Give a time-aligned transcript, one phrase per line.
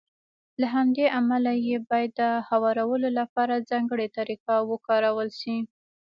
[0.61, 5.57] له همدې امله يې بايد د هوارولو لپاره ځانګړې طريقه وکارول شي.